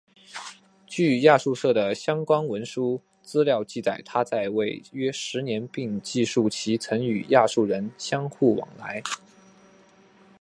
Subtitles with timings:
[0.87, 9.03] 据亚述的相关文书资料记载他在位约十年并记述其曾与亚述人相互往来。